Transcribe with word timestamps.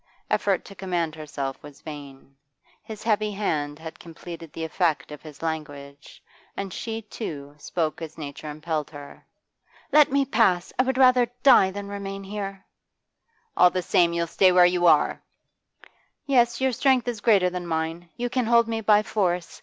Effort 0.31 0.65
to 0.65 0.73
command 0.73 1.13
herself 1.13 1.61
was 1.61 1.81
vain; 1.81 2.35
his 2.81 3.03
heavy 3.03 3.29
hand 3.33 3.77
had 3.77 3.99
completed 3.99 4.51
the 4.51 4.63
effect 4.63 5.11
of 5.11 5.21
his 5.21 5.43
language, 5.43 6.23
and 6.57 6.73
she, 6.73 7.03
too, 7.03 7.53
spoke 7.59 8.01
as 8.01 8.17
nature 8.17 8.49
impelled 8.49 8.89
her. 8.89 9.23
'Let 9.91 10.11
me 10.11 10.25
pass! 10.25 10.73
I 10.79 10.81
would 10.85 10.97
rather 10.97 11.29
die 11.43 11.69
than 11.69 11.87
remain 11.87 12.23
here!' 12.23 12.65
'All 13.55 13.69
the 13.69 13.83
same, 13.83 14.11
you'll 14.11 14.25
stay 14.25 14.51
where 14.51 14.65
you 14.65 14.87
are!' 14.87 15.21
'Yes, 16.25 16.59
your 16.59 16.71
strength 16.71 17.07
is 17.07 17.21
greater 17.21 17.51
than 17.51 17.67
mine. 17.67 18.09
You 18.17 18.27
can 18.31 18.47
hold 18.47 18.67
me 18.67 18.81
by 18.81 19.03
force. 19.03 19.59